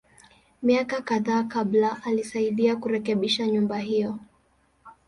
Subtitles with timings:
[0.63, 4.19] Miaka kadhaa kabla, alisaidia kurekebisha nyumba hiyo.